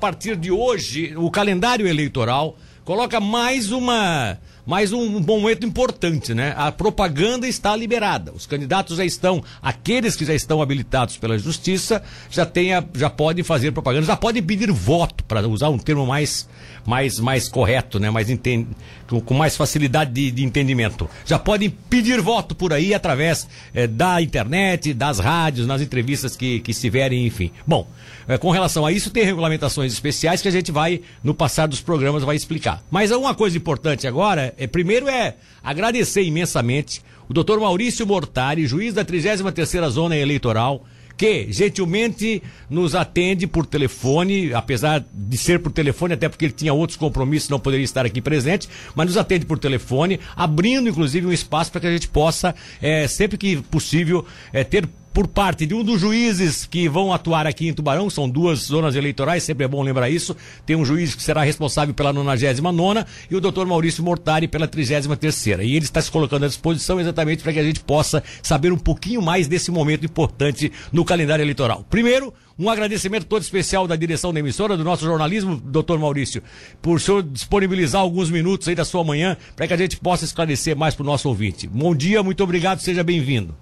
[0.00, 4.38] partir de hoje, o calendário eleitoral coloca mais uma
[4.70, 6.54] mais um, momento importante, né?
[6.56, 8.32] A propaganda está liberada.
[8.32, 13.42] Os candidatos já estão, aqueles que já estão habilitados pela justiça, já tenha, já podem
[13.42, 16.48] fazer propaganda, já podem pedir voto, para usar um termo mais,
[16.86, 18.10] mais, mais correto, né?
[18.10, 18.68] Mais entende,
[19.08, 21.10] com, com, mais facilidade de, de, entendimento.
[21.26, 26.60] Já podem pedir voto por aí através eh, da internet, das rádios, nas entrevistas que,
[26.60, 27.50] que estiverem, enfim.
[27.66, 27.88] Bom,
[28.28, 31.80] eh, com relação a isso, tem regulamentações especiais que a gente vai, no passar dos
[31.80, 32.69] programas, vai explicar.
[32.90, 38.94] Mas uma coisa importante agora é, primeiro é agradecer imensamente o doutor Maurício Mortari, juiz
[38.94, 40.84] da 33ª Zona Eleitoral,
[41.20, 46.72] que gentilmente nos atende por telefone, apesar de ser por telefone, até porque ele tinha
[46.72, 51.32] outros compromissos, não poderia estar aqui presente, mas nos atende por telefone, abrindo inclusive um
[51.32, 55.74] espaço para que a gente possa, é, sempre que possível, é, ter por parte de
[55.74, 59.68] um dos juízes que vão atuar aqui em Tubarão, são duas zonas eleitorais, sempre é
[59.68, 60.36] bom lembrar isso.
[60.64, 65.46] Tem um juiz que será responsável pela 99 e o doutor Maurício Mortari pela 33
[65.46, 68.78] E ele está se colocando à disposição exatamente para que a gente possa saber um
[68.78, 71.84] pouquinho mais desse momento importante no calendário eleitoral.
[71.90, 76.42] Primeiro, um agradecimento todo especial da direção da emissora, do nosso jornalismo, doutor Maurício,
[76.80, 80.24] por o senhor disponibilizar alguns minutos aí da sua manhã para que a gente possa
[80.24, 81.66] esclarecer mais para o nosso ouvinte.
[81.66, 83.56] Bom dia, muito obrigado, seja bem-vindo.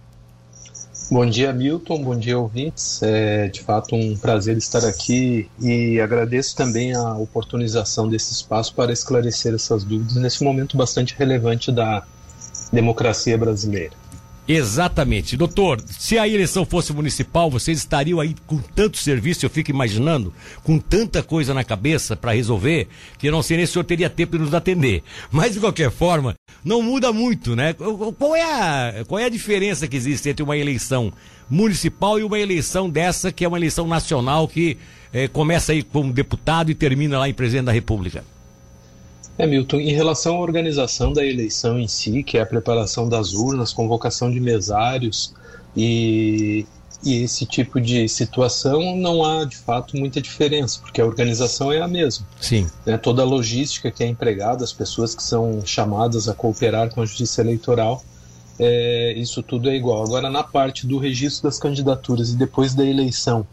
[1.10, 2.02] Bom dia, Milton.
[2.02, 3.02] Bom dia, ouvintes.
[3.02, 8.92] É de fato um prazer estar aqui e agradeço também a oportunização desse espaço para
[8.92, 12.02] esclarecer essas dúvidas nesse momento bastante relevante da
[12.70, 13.94] democracia brasileira.
[14.48, 15.36] Exatamente.
[15.36, 20.32] Doutor, se a eleição fosse municipal, vocês estariam aí com tanto serviço, eu fico imaginando,
[20.64, 23.84] com tanta coisa na cabeça para resolver, que eu não sei nem se o senhor
[23.84, 25.02] teria tempo de nos atender.
[25.30, 27.74] Mas, de qualquer forma, não muda muito, né?
[27.74, 31.12] Qual é a, qual é a diferença que existe entre uma eleição
[31.50, 34.78] municipal e uma eleição dessa, que é uma eleição nacional, que
[35.12, 38.24] eh, começa aí como deputado e termina lá em presidente da República?
[39.38, 43.32] É, Milton, em relação à organização da eleição em si, que é a preparação das
[43.34, 45.32] urnas, convocação de mesários
[45.76, 46.66] e,
[47.04, 51.80] e esse tipo de situação, não há de fato muita diferença, porque a organização é
[51.80, 52.26] a mesma.
[52.40, 52.66] Sim.
[52.84, 57.00] Né, toda a logística que é empregada, as pessoas que são chamadas a cooperar com
[57.00, 58.02] a justiça eleitoral,
[58.58, 60.02] é, isso tudo é igual.
[60.02, 63.46] Agora, na parte do registro das candidaturas e depois da eleição,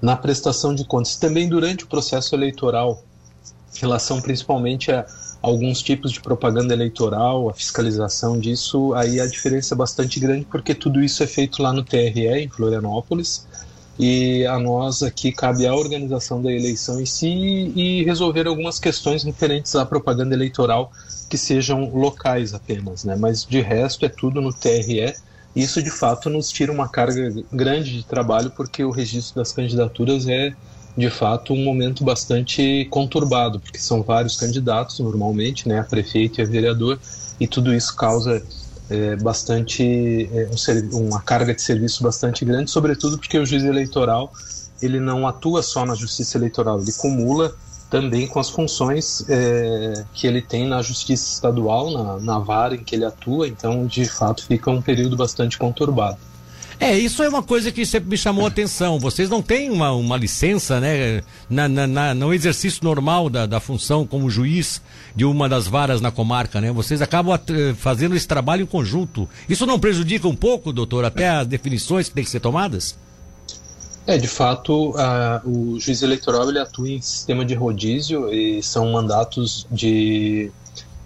[0.00, 3.02] na prestação de contas, também durante o processo eleitoral,
[3.76, 5.04] em relação principalmente a
[5.48, 10.74] alguns tipos de propaganda eleitoral, a fiscalização disso, aí a diferença é bastante grande porque
[10.74, 13.46] tudo isso é feito lá no TRE, em Florianópolis,
[13.96, 19.22] e a nós aqui cabe a organização da eleição em si e resolver algumas questões
[19.22, 20.90] referentes à propaganda eleitoral
[21.30, 23.14] que sejam locais apenas, né?
[23.14, 25.14] Mas de resto é tudo no TRE.
[25.54, 30.28] Isso de fato nos tira uma carga grande de trabalho porque o registro das candidaturas
[30.28, 30.52] é
[30.96, 36.42] de fato um momento bastante conturbado, porque são vários candidatos normalmente, né, a prefeito e
[36.42, 36.98] a vereador,
[37.38, 38.42] e tudo isso causa
[38.88, 40.48] é, bastante é,
[40.94, 44.32] um, uma carga de serviço bastante grande, sobretudo porque o juiz eleitoral
[44.80, 47.54] ele não atua só na justiça eleitoral, ele cumula
[47.90, 52.82] também com as funções é, que ele tem na justiça estadual, na, na vara em
[52.82, 56.18] que ele atua, então de fato fica um período bastante conturbado.
[56.78, 58.98] É, isso é uma coisa que sempre me chamou a atenção.
[58.98, 61.22] Vocês não têm uma, uma licença, né?
[61.48, 64.82] Na, na, na, no exercício normal da, da função como juiz
[65.14, 66.70] de uma das varas na comarca, né?
[66.70, 67.38] Vocês acabam
[67.76, 69.28] fazendo esse trabalho em conjunto.
[69.48, 72.96] Isso não prejudica um pouco, doutor, até as definições que têm que ser tomadas?
[74.06, 78.92] É, de fato, a, o juiz eleitoral ele atua em sistema de rodízio e são
[78.92, 80.52] mandatos de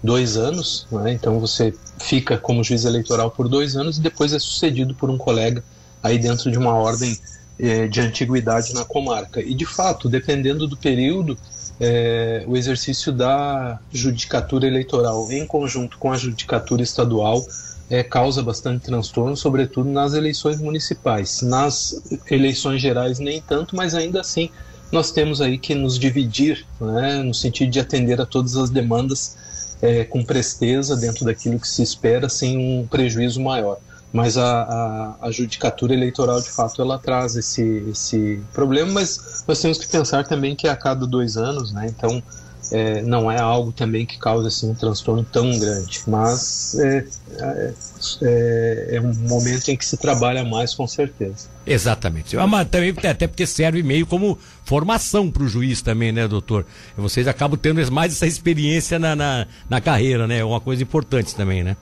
[0.03, 1.11] dois anos, né?
[1.13, 5.17] então você fica como juiz eleitoral por dois anos e depois é sucedido por um
[5.17, 5.63] colega
[6.01, 7.17] aí dentro de uma ordem
[7.59, 9.39] eh, de antiguidade na comarca.
[9.39, 11.37] E de fato, dependendo do período,
[11.79, 17.45] eh, o exercício da judicatura eleitoral em conjunto com a judicatura estadual
[17.87, 21.43] eh, causa bastante transtorno, sobretudo nas eleições municipais.
[21.43, 24.49] Nas eleições gerais, nem tanto, mas ainda assim
[24.91, 29.37] nós temos aí que nos dividir, né, no sentido de atender a todas as demandas
[29.81, 33.77] é, com presteza dentro daquilo que se espera, sem um prejuízo maior.
[34.13, 39.59] Mas a, a, a judicatura eleitoral, de fato, ela traz esse, esse problema, mas nós
[39.61, 41.87] temos que pensar também que é a cada dois anos, né?
[41.87, 42.21] Então,
[42.71, 47.05] é, não é algo também que cause assim, um transtorno tão grande, mas é,
[47.37, 47.73] é,
[48.21, 51.49] é, é um momento em que se trabalha mais com certeza.
[51.65, 52.37] Exatamente.
[52.37, 56.65] É mas também, até porque serve meio como formação para o juiz também, né, doutor?
[56.97, 60.39] Vocês acabam tendo mais essa experiência na, na, na carreira, né?
[60.39, 61.75] É uma coisa importante também, né?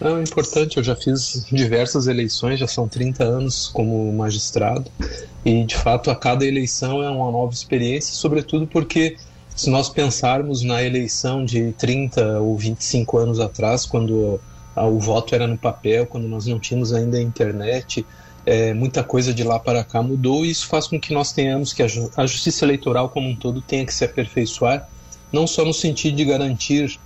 [0.00, 4.90] Não, é importante, eu já fiz diversas eleições, já são 30 anos como magistrado,
[5.44, 9.16] e de fato a cada eleição é uma nova experiência, sobretudo porque
[9.54, 14.40] se nós pensarmos na eleição de 30 ou 25 anos atrás, quando
[14.74, 18.06] o voto era no papel, quando nós não tínhamos ainda a internet,
[18.44, 21.72] é, muita coisa de lá para cá mudou e isso faz com que nós tenhamos
[21.72, 24.88] que a, a justiça eleitoral como um todo tenha que se aperfeiçoar,
[25.32, 26.98] não só no sentido de garantir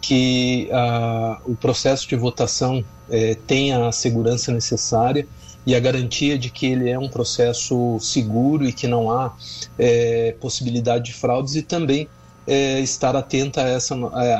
[0.00, 5.26] que a, o processo de votação é, tenha a segurança necessária
[5.68, 9.36] e a garantia de que ele é um processo seguro e que não há
[9.78, 12.08] é, possibilidade de fraudes e também
[12.46, 13.94] é, estar atenta a essa,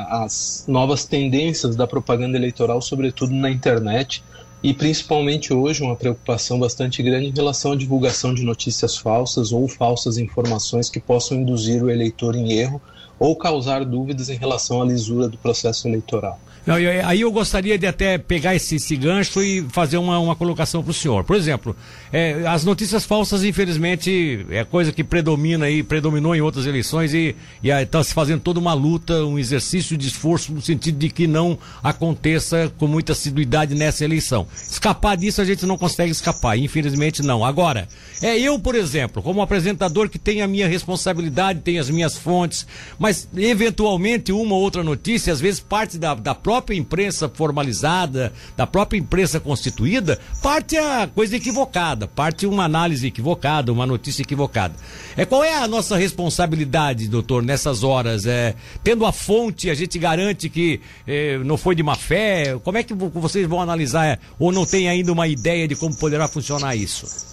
[0.09, 4.23] às novas tendências da propaganda eleitoral, sobretudo na internet,
[4.63, 9.67] e principalmente hoje uma preocupação bastante grande em relação à divulgação de notícias falsas ou
[9.67, 12.81] falsas informações que possam induzir o eleitor em erro
[13.19, 16.39] ou causar dúvidas em relação à lisura do processo eleitoral.
[16.69, 20.83] Não, aí eu gostaria de até pegar esse, esse gancho e fazer uma, uma colocação
[20.83, 21.23] para o senhor.
[21.23, 21.75] Por exemplo,
[22.13, 27.35] é, as notícias falsas, infelizmente, é coisa que predomina aí, predominou em outras eleições e
[27.63, 31.57] está se fazendo toda uma luta, um exercício de esforço no sentido de que não
[31.81, 34.45] aconteça com muita assiduidade nessa eleição.
[34.53, 37.43] Escapar disso a gente não consegue escapar, infelizmente não.
[37.43, 37.87] Agora,
[38.21, 42.67] é eu, por exemplo, como apresentador que tem a minha responsabilidade, tem as minhas fontes,
[42.99, 48.67] mas eventualmente uma ou outra notícia, às vezes parte da, da própria imprensa formalizada, da
[48.67, 54.73] própria imprensa constituída, parte a coisa equivocada, parte uma análise equivocada, uma notícia equivocada.
[55.15, 58.25] É qual é a nossa responsabilidade, doutor, nessas horas?
[58.25, 62.57] É, tendo a fonte, a gente garante que é, não foi de má fé.
[62.63, 64.05] Como é que vocês vão analisar?
[64.05, 67.29] É, ou não tem ainda uma ideia de como poderá funcionar isso?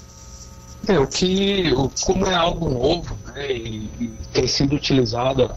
[0.89, 1.73] É, o que,
[2.05, 5.51] como é algo novo, né, e, e tem sido utilizado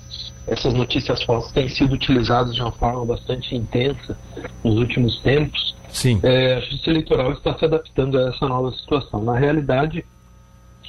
[0.49, 4.17] essas notícias falsas têm sido utilizadas de uma forma bastante intensa
[4.63, 5.75] nos últimos tempos.
[5.89, 6.19] Sim.
[6.23, 9.23] É, a Justiça Eleitoral está se adaptando a essa nova situação.
[9.23, 10.03] Na realidade,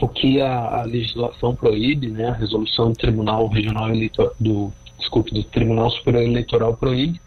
[0.00, 5.32] o que a, a legislação proíbe, né, a resolução do Tribunal Regional Eleitoral, do, desculpe,
[5.32, 7.20] do Tribunal Superior Eleitoral proíbe,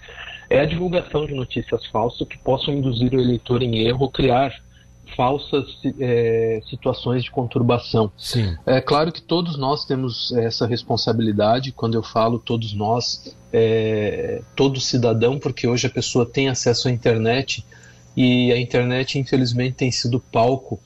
[0.50, 4.54] é a divulgação de notícias falsas que possam induzir o eleitor em erro ou criar
[5.16, 5.66] falsas
[6.00, 8.12] é, situações de conturbação.
[8.18, 8.58] Sim.
[8.66, 11.72] É claro que todos nós temos essa responsabilidade.
[11.72, 16.92] Quando eu falo todos nós, é, todo cidadão, porque hoje a pessoa tem acesso à
[16.92, 17.66] internet
[18.16, 20.80] e a internet, infelizmente, tem sido palco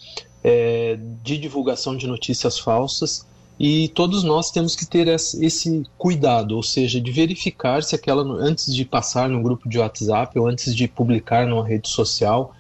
[0.44, 3.26] é, de divulgação de notícias falsas.
[3.60, 8.74] E todos nós temos que ter esse cuidado, ou seja, de verificar se aquela, antes
[8.74, 12.54] de passar no grupo de WhatsApp ou antes de publicar numa rede social,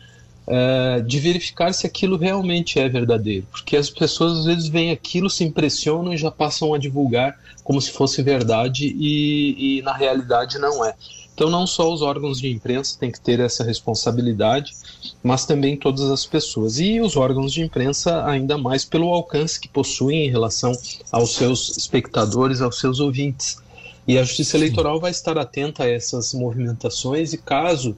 [0.47, 3.45] uh, de verificar se aquilo realmente é verdadeiro.
[3.51, 7.81] Porque as pessoas às vezes veem aquilo, se impressionam e já passam a divulgar como
[7.81, 10.95] se fosse verdade e, e na realidade não é.
[11.37, 14.73] Então, não só os órgãos de imprensa têm que ter essa responsabilidade,
[15.21, 16.79] mas também todas as pessoas.
[16.79, 20.71] E os órgãos de imprensa, ainda mais pelo alcance que possuem em relação
[21.11, 23.59] aos seus espectadores, aos seus ouvintes.
[24.07, 27.95] E a Justiça Eleitoral vai estar atenta a essas movimentações e, caso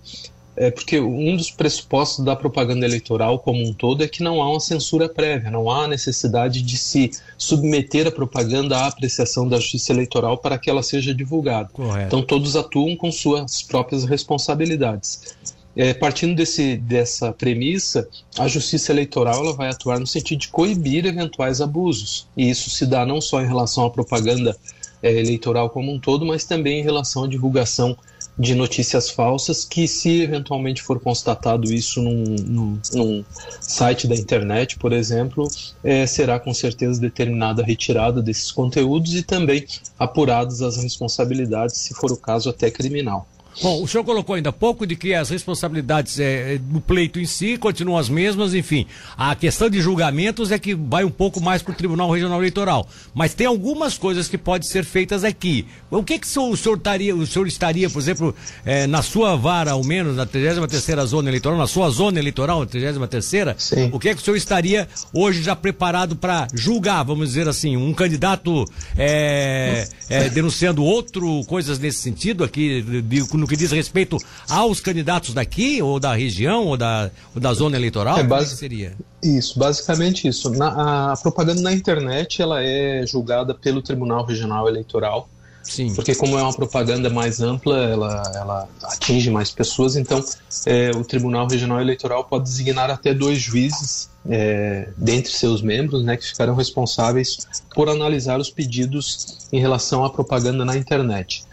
[0.59, 4.49] é porque um dos pressupostos da propaganda eleitoral como um todo é que não há
[4.51, 9.93] uma censura prévia, não há necessidade de se submeter a propaganda à apreciação da justiça
[9.93, 11.69] eleitoral para que ela seja divulgada.
[11.71, 12.07] Correto.
[12.07, 15.37] Então todos atuam com suas próprias responsabilidades.
[15.77, 21.05] É, partindo desse, dessa premissa, a justiça eleitoral ela vai atuar no sentido de coibir
[21.05, 22.27] eventuais abusos.
[22.35, 24.57] E isso se dá não só em relação à propaganda
[25.01, 27.95] é, eleitoral como um todo, mas também em relação à divulgação
[28.39, 33.25] de notícias falsas que, se eventualmente for constatado isso num, num, num
[33.59, 35.45] site da internet, por exemplo,
[35.83, 39.65] é, será com certeza determinada a retirada desses conteúdos e também
[39.97, 43.27] apuradas as responsabilidades, se for o caso, até criminal.
[43.61, 47.57] Bom, o senhor colocou ainda pouco de que as responsabilidades é, do pleito em si
[47.57, 48.85] continuam as mesmas, enfim.
[49.17, 52.87] A questão de julgamentos é que vai um pouco mais para o Tribunal Regional Eleitoral.
[53.13, 55.65] Mas tem algumas coisas que podem ser feitas aqui.
[55.91, 58.33] O que, que o, senhor estaria, o senhor estaria, por exemplo,
[58.65, 62.65] é, na sua vara, ao menos, na 33 zona eleitoral, na sua zona eleitoral, na
[62.65, 63.89] 33 Sim.
[63.91, 67.93] o que, que o senhor estaria hoje já preparado para julgar, vamos dizer assim, um
[67.93, 68.65] candidato
[68.97, 74.17] é, é, denunciando outro, coisas nesse sentido aqui, de, de, no que diz respeito
[74.49, 78.17] aos candidatos daqui, ou da região, ou da, ou da zona eleitoral?
[78.17, 78.55] É, base...
[78.55, 78.93] seria?
[79.21, 80.49] Isso, basicamente isso.
[80.51, 85.27] Na, a propaganda na internet ela é julgada pelo Tribunal Regional Eleitoral.
[85.61, 85.93] Sim.
[85.93, 90.23] Porque como é uma propaganda mais ampla, ela, ela atinge mais pessoas, então
[90.65, 96.17] é, o Tribunal Regional Eleitoral pode designar até dois juízes é, dentre seus membros, né,
[96.17, 97.37] que ficarão responsáveis
[97.75, 101.43] por analisar os pedidos em relação à propaganda na internet.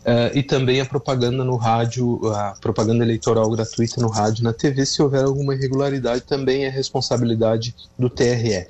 [0.00, 4.86] Uh, e também a propaganda no rádio, a propaganda eleitoral gratuita no rádio na TV,
[4.86, 8.66] se houver alguma irregularidade, também é responsabilidade do TRE.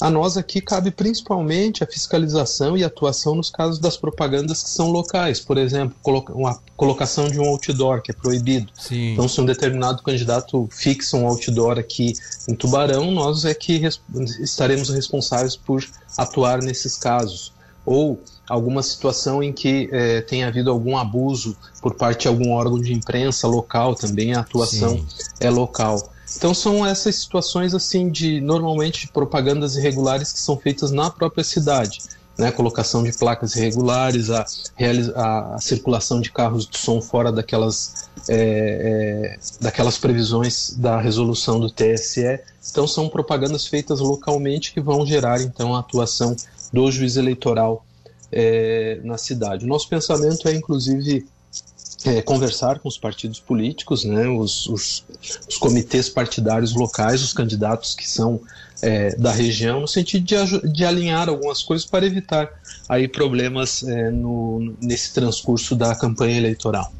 [0.00, 4.90] A nós aqui cabe principalmente a fiscalização e atuação nos casos das propagandas que são
[4.90, 5.96] locais, por exemplo,
[6.34, 8.70] uma colocação de um outdoor que é proibido.
[8.74, 9.12] Sim.
[9.12, 12.12] Então, se um determinado candidato fixa um outdoor aqui
[12.48, 13.88] em Tubarão, nós é que
[14.40, 15.82] estaremos responsáveis por
[16.18, 17.55] atuar nesses casos.
[17.86, 22.80] Ou alguma situação em que é, tenha havido algum abuso por parte de algum órgão
[22.80, 25.06] de imprensa local, também a atuação Sim.
[25.40, 26.12] é local.
[26.36, 31.44] Então são essas situações assim de normalmente de propagandas irregulares que são feitas na própria
[31.44, 32.00] cidade.
[32.38, 34.44] Né, colocação de placas irregulares, a,
[35.14, 41.70] a, circulação de carros de som fora daquelas, é, é, daquelas previsões da resolução do
[41.70, 42.38] TSE.
[42.70, 46.36] Então são propagandas feitas localmente que vão gerar então a atuação
[46.70, 47.86] do juiz eleitoral
[48.30, 49.64] é, na cidade.
[49.64, 51.26] Nosso pensamento é inclusive
[52.08, 55.04] é, conversar com os partidos políticos, né, os, os,
[55.48, 58.40] os, comitês partidários locais, os candidatos que são
[58.82, 62.48] é, da região, no sentido de, de, alinhar algumas coisas para evitar
[62.88, 66.92] aí problemas é, no, nesse transcurso da campanha eleitoral.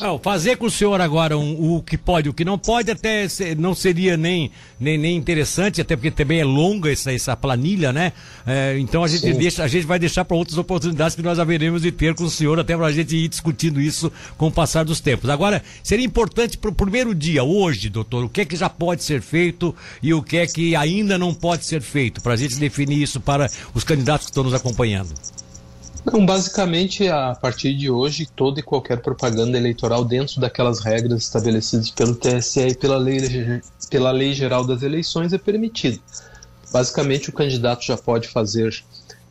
[0.00, 3.28] Ah, fazer com o senhor agora um, o que pode, o que não pode, até
[3.28, 7.92] ser, não seria nem, nem, nem interessante, até porque também é longa essa, essa planilha,
[7.92, 8.12] né?
[8.46, 11.82] É, então a gente, deixa, a gente vai deixar para outras oportunidades que nós haveremos
[11.82, 14.84] de ter com o senhor, até para a gente ir discutindo isso com o passar
[14.84, 15.28] dos tempos.
[15.30, 19.02] Agora, seria importante para o primeiro dia, hoje, doutor, o que é que já pode
[19.02, 22.56] ser feito e o que é que ainda não pode ser feito, para a gente
[22.56, 25.12] definir isso para os candidatos que estão nos acompanhando.
[26.04, 31.90] Então, basicamente, a partir de hoje, toda e qualquer propaganda eleitoral dentro daquelas regras estabelecidas
[31.90, 36.00] pelo TSE e pela lei, pela lei geral das eleições é permitido.
[36.72, 38.82] Basicamente, o candidato já pode fazer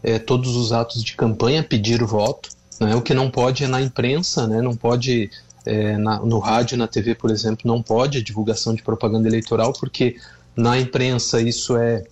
[0.02, 2.50] é, todos os atos de campanha, pedir o voto.
[2.80, 2.96] Né?
[2.96, 4.62] O que não pode é na imprensa, né?
[4.62, 5.30] não pode
[5.66, 10.16] é, na, no rádio, na TV, por exemplo, não pode divulgação de propaganda eleitoral, porque
[10.56, 12.04] na imprensa isso é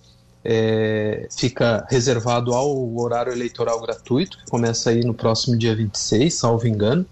[0.44, 6.66] é, fica reservado ao horário eleitoral gratuito, que começa aí no próximo dia 26, salvo
[6.66, 7.04] engano.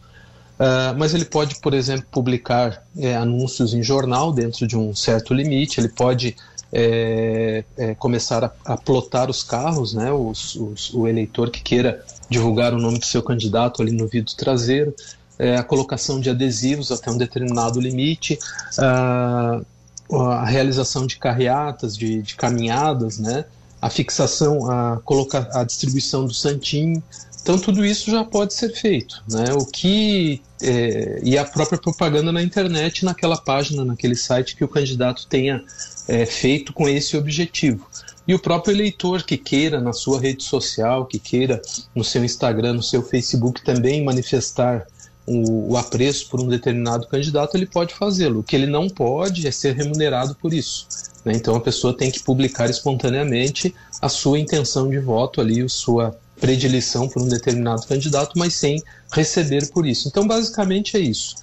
[0.59, 5.33] Uh, mas ele pode, por exemplo, publicar é, anúncios em jornal dentro de um certo
[5.33, 6.35] limite, ele pode
[6.73, 12.05] é, é, começar a, a, plotar os carros, né, os, os, o eleitor que queira
[12.29, 14.95] divulgar o nome do seu candidato ali no vidro traseiro,
[15.39, 18.39] é, a colocação de adesivos até um determinado limite,
[18.79, 19.65] uh,
[20.11, 23.45] a realização de carreatas, de, de caminhadas, né?
[23.81, 27.03] a fixação, a, colocar, a distribuição do santinho.
[27.41, 29.53] Então tudo isso já pode ser feito, né?
[29.55, 34.69] O que é, e a própria propaganda na internet, naquela página, naquele site que o
[34.69, 35.65] candidato tenha
[36.07, 37.87] é, feito com esse objetivo.
[38.27, 41.63] E o próprio eleitor que queira na sua rede social, que queira
[41.95, 44.87] no seu Instagram, no seu Facebook também manifestar
[45.29, 48.41] o, o apreço por um determinado candidato, ele pode fazê-lo.
[48.41, 50.87] O que ele não pode é ser remunerado por isso.
[51.25, 51.33] Né?
[51.35, 56.17] Então a pessoa tem que publicar espontaneamente a sua intenção de voto ali, a sua
[56.41, 58.83] predileção por um determinado candidato, mas sem
[59.13, 60.09] receber por isso.
[60.09, 61.37] Então, basicamente é isso.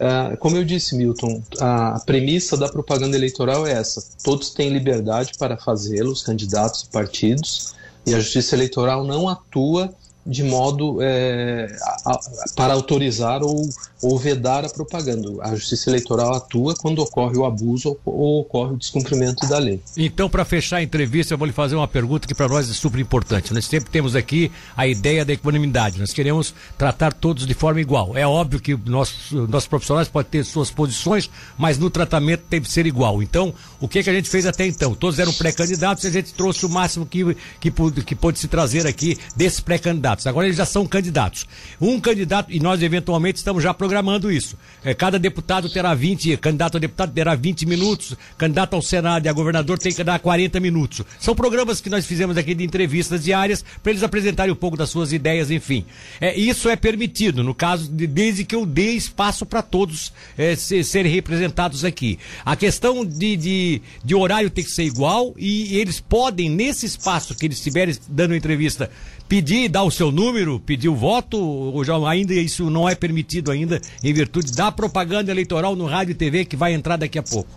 [0.00, 5.32] Uh, como eu disse, Milton, a premissa da propaganda eleitoral é essa: todos têm liberdade
[5.38, 7.74] para fazê-lo, os candidatos e partidos,
[8.06, 11.74] e a Justiça Eleitoral não atua de modo é,
[12.04, 12.20] a, a,
[12.54, 13.68] para autorizar ou,
[14.02, 15.28] ou vedar a propaganda.
[15.42, 19.80] A Justiça Eleitoral atua quando ocorre o abuso ou, ou ocorre o descumprimento da lei.
[19.96, 22.72] Então, para fechar a entrevista, eu vou lhe fazer uma pergunta que para nós é
[22.72, 23.54] super importante.
[23.54, 25.98] Nós sempre temos aqui a ideia da equanimidade.
[25.98, 28.16] Nós queremos tratar todos de forma igual.
[28.16, 32.70] É óbvio que nossos, nossos profissionais podem ter suas posições, mas no tratamento tem que
[32.70, 33.22] ser igual.
[33.22, 34.94] Então, o que, que a gente fez até então?
[34.94, 37.72] Todos eram pré-candidatos e a gente trouxe o máximo que, que,
[38.04, 41.46] que pôde se trazer aqui desses pré-candidatos candidatos, agora eles já são candidatos.
[41.80, 44.56] Um candidato, e nós eventualmente estamos já programando isso.
[44.84, 49.28] É, cada deputado terá 20, candidato a deputado terá 20 minutos, candidato ao Senado e
[49.28, 51.02] a governador tem que dar 40 minutos.
[51.18, 54.90] São programas que nós fizemos aqui de entrevistas diárias para eles apresentarem um pouco das
[54.90, 55.84] suas ideias, enfim.
[56.20, 60.56] É, isso é permitido, no caso, de, desde que eu dê espaço para todos é,
[60.56, 62.18] se, serem representados aqui.
[62.44, 67.34] A questão de, de, de horário tem que ser igual e eles podem, nesse espaço
[67.34, 68.90] que eles estiverem dando entrevista,
[69.30, 73.50] pedir, dar o seu número, pedir o voto, ou já ainda isso não é permitido
[73.50, 77.22] ainda em virtude da propaganda eleitoral no rádio e TV que vai entrar daqui a
[77.22, 77.50] pouco?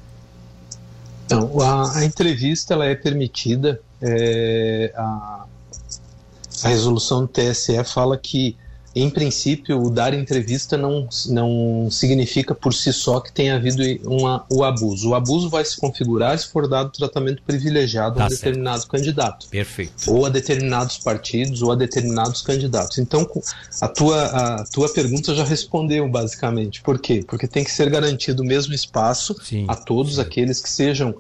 [1.26, 3.80] Então, a, a entrevista ela é permitida.
[4.02, 5.46] É, a,
[6.64, 8.58] a resolução do TSE fala que
[8.96, 14.46] em princípio, o dar entrevista não, não significa por si só que tenha havido uma,
[14.52, 15.10] o abuso.
[15.10, 18.44] O abuso vai se configurar se for dado tratamento privilegiado tá a um certo.
[18.44, 19.48] determinado candidato.
[19.48, 20.12] Perfeito.
[20.12, 23.00] Ou a determinados partidos ou a determinados candidatos.
[23.00, 23.28] Então,
[23.82, 26.82] a tua, a tua pergunta já respondeu, basicamente.
[26.82, 27.24] Por quê?
[27.28, 30.22] Porque tem que ser garantido o mesmo espaço sim, a todos sim.
[30.22, 31.16] aqueles que sejam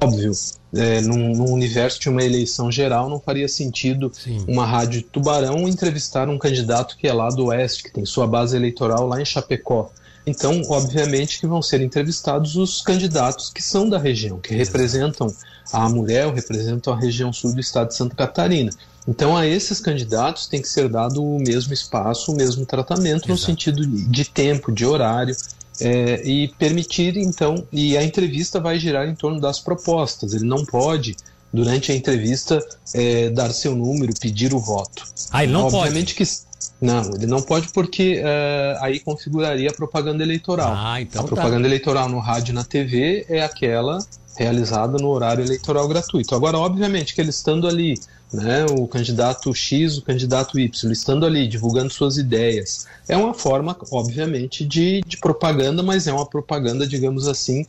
[0.00, 0.32] óbvio,
[0.74, 4.44] é, num, num, universo de uma eleição geral, não faria sentido Sim.
[4.46, 8.56] uma rádio Tubarão entrevistar um candidato que é lá do Oeste, que tem sua base
[8.56, 9.90] eleitoral lá em Chapecó.
[10.26, 15.32] Então, obviamente que vão ser entrevistados os candidatos que são da região, que representam
[15.72, 18.72] a Amurel, representam a região sul do estado de Santa Catarina.
[19.06, 23.30] Então, a esses candidatos tem que ser dado o mesmo espaço, o mesmo tratamento, Exato.
[23.30, 25.36] no sentido de tempo, de horário,
[25.80, 30.34] é, e permitir então e a entrevista vai girar em torno das propostas.
[30.34, 31.16] Ele não pode
[31.52, 32.58] durante a entrevista
[32.94, 35.04] é, dar seu número, pedir o voto.
[35.30, 36.30] Ah, ele não Obviamente pode.
[36.30, 36.46] que
[36.80, 40.72] não, ele não pode porque uh, aí configuraria a propaganda eleitoral.
[40.74, 41.34] Ah, então a tá.
[41.34, 43.98] propaganda eleitoral no rádio e na TV é aquela
[44.36, 46.34] realizada no horário eleitoral gratuito.
[46.34, 47.94] Agora, obviamente que ele estando ali
[48.32, 52.86] né, o candidato X, o candidato Y, estando ali, divulgando suas ideias.
[53.08, 57.64] É uma forma, obviamente, de, de propaganda, mas é uma propaganda, digamos assim,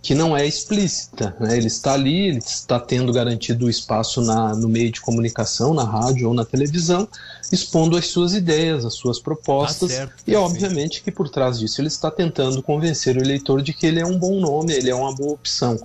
[0.00, 1.36] que não é explícita.
[1.40, 1.56] Né?
[1.56, 5.84] Ele está ali, ele está tendo garantido o espaço na, no meio de comunicação, na
[5.84, 7.08] rádio ou na televisão,
[7.52, 11.80] expondo as suas ideias, as suas propostas, tá certo, e obviamente que por trás disso
[11.80, 14.94] ele está tentando convencer o eleitor de que ele é um bom nome, ele é
[14.94, 15.78] uma boa opção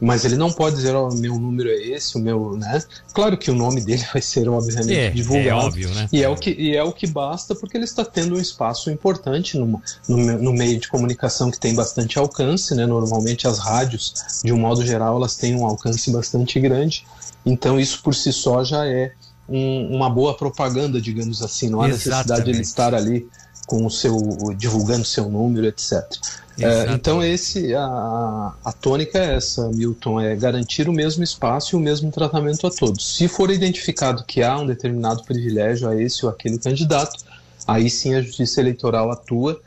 [0.00, 2.82] mas ele não pode dizer, ó, oh, meu número é esse, o meu, né?
[3.12, 5.48] Claro que o nome dele vai ser, obviamente, é, divulgado.
[5.48, 6.08] É óbvio, né?
[6.12, 8.90] E é, o que, e é o que basta porque ele está tendo um espaço
[8.90, 12.86] importante no, no, no meio de comunicação que tem bastante alcance, né?
[12.86, 17.06] Normalmente as rádios, de um modo geral, elas têm um alcance bastante grande.
[17.46, 19.12] Então isso por si só já é
[19.48, 21.68] um, uma boa propaganda, digamos assim.
[21.68, 22.08] Não há Exatamente.
[22.08, 23.28] necessidade de ele estar ali
[23.66, 24.16] com o seu
[24.56, 26.02] divulgando seu número, etc.
[26.60, 31.76] É, então esse a, a tônica é essa, Milton, é garantir o mesmo espaço e
[31.76, 33.16] o mesmo tratamento a todos.
[33.16, 37.24] Se for identificado que há um determinado privilégio a esse ou aquele candidato,
[37.66, 39.60] aí sim a Justiça Eleitoral atua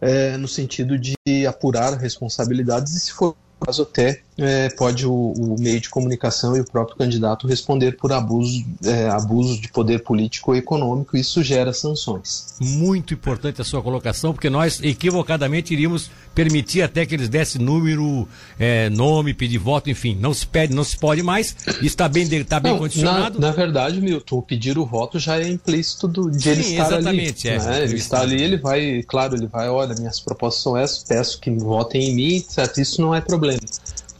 [0.00, 5.56] é, no sentido de apurar responsabilidades e se for caso até é, pode o, o,
[5.58, 10.52] meio de comunicação e o próprio candidato responder por abuso, é, abuso de poder político
[10.52, 12.54] ou econômico, e isso gera sanções.
[12.60, 18.28] Muito importante a sua colocação, porque nós equivocadamente iríamos permitir até que eles dessem número,
[18.60, 22.60] é, nome, pedir voto, enfim, não se pede, não se pode mais, está bem, está
[22.60, 23.40] bem não, condicionado.
[23.40, 26.86] Na, na, verdade, Milton, pedir o voto já é implícito do, de Sim, ele estar
[26.86, 27.58] exatamente, ali.
[27.58, 27.82] É, né?
[27.82, 31.50] Ele está ali, ele vai, claro, ele vai, olha, minhas propostas são essas, peço que
[31.50, 32.80] votem em mim, certo?
[32.80, 33.58] Isso não é problema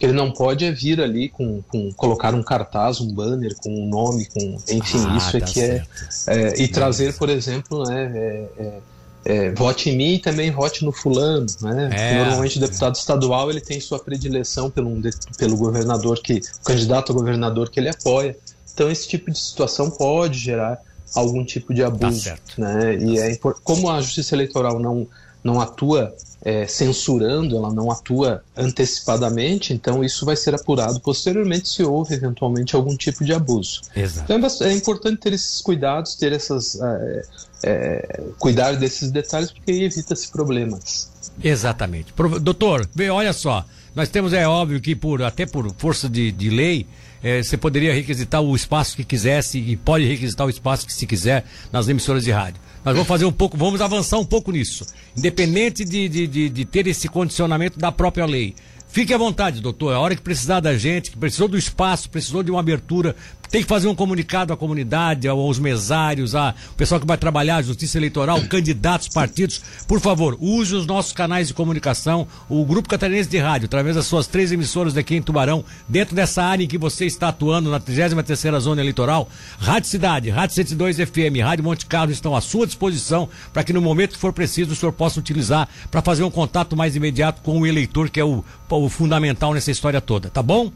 [0.01, 3.89] ele não pode é vir ali com, com, colocar um cartaz, um banner com um
[3.89, 5.85] nome, com enfim, ah, isso é tá que é,
[6.29, 8.13] é, e trazer, por exemplo, né,
[8.57, 8.79] é,
[9.25, 11.91] é, vote em mim e também vote no fulano, né?
[11.93, 14.91] É, Normalmente o deputado estadual ele tem sua predileção pelo,
[15.37, 18.37] pelo governador que, o candidato a governador que ele apoia.
[18.73, 20.79] Então esse tipo de situação pode gerar
[21.15, 22.97] algum tipo de abuso, tá né?
[22.97, 25.07] E é como a Justiça Eleitoral não
[25.43, 31.83] não atua é, censurando, ela não atua antecipadamente, então isso vai ser apurado posteriormente se
[31.83, 33.83] houve eventualmente algum tipo de abuso.
[33.94, 34.33] Exato.
[34.33, 36.81] Então é, é importante ter esses cuidados, ter essas.
[36.81, 37.22] É,
[37.62, 41.11] é, cuidar desses detalhes, porque evita-se problemas.
[41.42, 42.12] Exatamente.
[42.40, 46.87] Doutor, olha só, nós temos, é óbvio que por até por força de, de lei,
[47.22, 51.07] é, você poderia requisitar o espaço que quisesse e pode requisitar o espaço que se
[51.07, 52.61] quiser nas emissoras de rádio.
[52.85, 54.87] Nós vamos fazer um pouco, vamos avançar um pouco nisso.
[55.17, 58.55] Independente de, de, de, de ter esse condicionamento da própria lei.
[58.88, 59.93] Fique à vontade, doutor.
[59.93, 63.14] A hora que precisar da gente, que precisou do espaço, precisou de uma abertura,
[63.51, 67.63] tem que fazer um comunicado à comunidade, aos mesários, ao pessoal que vai trabalhar, a
[67.63, 69.61] justiça eleitoral, candidatos, partidos.
[69.87, 74.07] Por favor, use os nossos canais de comunicação, o Grupo Catarinense de Rádio, através das
[74.07, 77.81] suas três emissoras daqui em Tubarão, dentro dessa área em que você está atuando, na
[77.81, 79.29] 33 Zona Eleitoral.
[79.59, 83.81] Rádio Cidade, Rádio 102 FM, Rádio Monte Carlo estão à sua disposição para que no
[83.81, 87.61] momento que for preciso o senhor possa utilizar para fazer um contato mais imediato com
[87.61, 90.71] o eleitor, que é o, o fundamental nessa história toda, tá bom?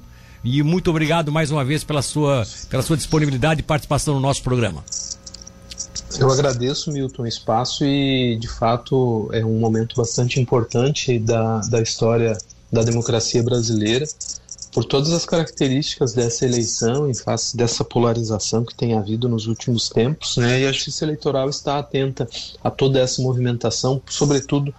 [0.44, 4.42] E muito obrigado mais uma vez pela sua, pela sua disponibilidade e participação no nosso
[4.42, 4.84] programa.
[6.18, 11.80] Eu agradeço, Milton, o espaço e, de fato, é um momento bastante importante da, da
[11.80, 12.36] história
[12.70, 14.06] da democracia brasileira,
[14.72, 19.88] por todas as características dessa eleição, em face dessa polarização que tem havido nos últimos
[19.88, 20.62] tempos, né?
[20.62, 22.26] e a Justiça Eleitoral está atenta
[22.64, 24.74] a toda essa movimentação, sobretudo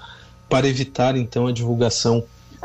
[0.50, 2.24] para evitar, então, a divulgação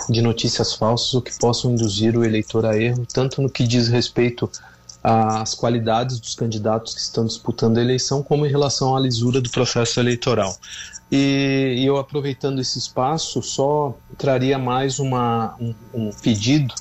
[0.08, 3.88] de notícias falsas ou que possam induzir o eleitor a erro, tanto no que diz
[3.88, 4.50] respeito
[5.02, 9.50] às qualidades dos candidatos que estão disputando a eleição, como em relação à lisura do
[9.50, 10.56] processo eleitoral.
[11.10, 16.74] E, e eu, aproveitando esse espaço, só traria mais uma, um, um pedido,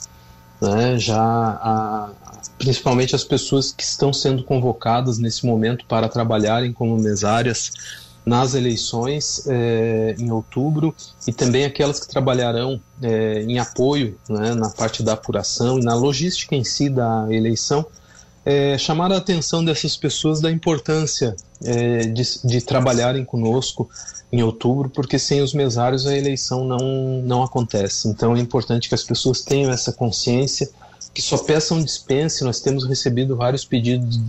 [0.59, 2.09] né, já a,
[2.57, 7.71] principalmente as pessoas que estão sendo convocadas nesse momento para trabalharem como mesárias
[8.27, 10.93] nas eleições é, em outubro
[11.25, 15.95] e também aquelas que trabalharão é, em apoio né, na parte da apuração e na
[15.95, 17.85] logística em si da eleição,
[18.45, 21.35] é, chamar a atenção dessas pessoas da importância
[22.13, 23.89] de, de trabalharem conosco
[24.31, 28.09] em outubro, porque sem os mesários a eleição não, não acontece.
[28.09, 30.69] Então é importante que as pessoas tenham essa consciência,
[31.13, 32.45] que só peçam dispensa.
[32.45, 34.19] Nós temos recebido vários pedidos,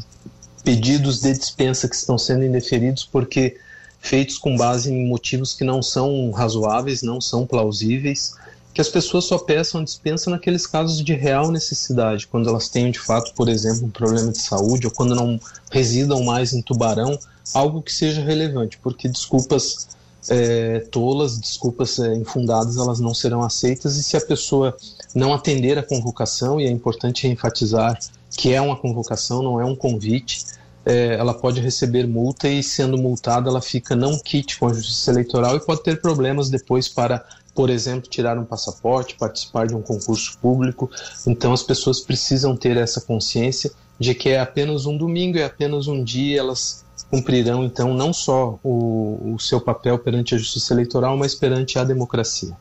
[0.65, 3.57] pedidos de dispensa que estão sendo indeferidos porque
[4.01, 8.35] feitos com base em motivos que não são razoáveis, não são plausíveis,
[8.73, 13.01] que as pessoas só peçam dispensa naqueles casos de real necessidade, quando elas tenham de
[13.01, 17.19] fato, por exemplo, um problema de saúde ou quando não residam mais em Tubarão
[17.53, 19.89] algo que seja relevante, porque desculpas
[20.29, 24.77] é, tolas, desculpas é, infundadas, elas não serão aceitas e se a pessoa
[25.15, 27.99] não atender a convocação, e é importante enfatizar
[28.37, 30.45] que é uma convocação, não é um convite,
[30.89, 35.11] é, ela pode receber multa e, sendo multada, ela fica não quite com a justiça
[35.11, 37.23] eleitoral e pode ter problemas depois para,
[37.55, 40.91] por exemplo, tirar um passaporte, participar de um concurso público.
[41.27, 43.71] Então, as pessoas precisam ter essa consciência
[44.01, 48.59] de que é apenas um domingo, é apenas um dia, elas cumprirão então não só
[48.63, 52.57] o, o seu papel perante a justiça eleitoral, mas perante a democracia.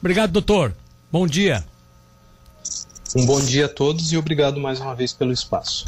[0.00, 0.74] Obrigado, doutor.
[1.10, 1.64] Bom dia.
[3.16, 5.86] Um bom dia a todos e obrigado mais uma vez pelo espaço.